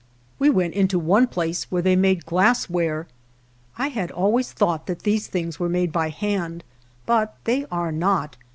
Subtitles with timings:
[0.39, 3.05] We went into one place where they made glassware.
[3.77, 6.63] I had always thought that these things were made by hand,
[7.05, 8.35] but they are not.